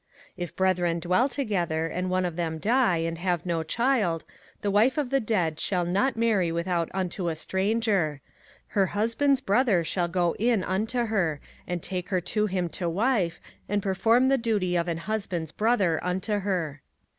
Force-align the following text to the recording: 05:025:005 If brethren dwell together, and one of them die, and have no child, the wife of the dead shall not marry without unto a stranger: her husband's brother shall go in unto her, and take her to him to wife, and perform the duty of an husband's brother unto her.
05:025:005 0.29 0.33
If 0.37 0.55
brethren 0.55 0.99
dwell 0.99 1.29
together, 1.29 1.85
and 1.85 2.09
one 2.09 2.25
of 2.25 2.35
them 2.35 2.57
die, 2.57 2.97
and 2.97 3.19
have 3.19 3.45
no 3.45 3.61
child, 3.61 4.25
the 4.61 4.71
wife 4.71 4.97
of 4.97 5.11
the 5.11 5.19
dead 5.19 5.59
shall 5.59 5.85
not 5.85 6.17
marry 6.17 6.51
without 6.51 6.89
unto 6.91 7.29
a 7.29 7.35
stranger: 7.35 8.19
her 8.69 8.87
husband's 8.97 9.41
brother 9.41 9.83
shall 9.83 10.07
go 10.07 10.35
in 10.39 10.63
unto 10.63 11.03
her, 11.05 11.39
and 11.67 11.83
take 11.83 12.09
her 12.09 12.19
to 12.19 12.47
him 12.47 12.67
to 12.69 12.89
wife, 12.89 13.39
and 13.69 13.83
perform 13.83 14.27
the 14.27 14.39
duty 14.39 14.75
of 14.75 14.87
an 14.87 14.97
husband's 14.97 15.51
brother 15.51 16.03
unto 16.03 16.39
her. 16.39 16.81